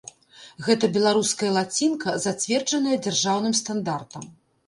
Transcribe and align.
Гэта 0.67 0.87
беларуская 0.95 1.51
лацінка, 1.57 2.15
зацверджаная 2.25 2.97
дзяржаўным 3.05 3.53
стандартам. 3.63 4.27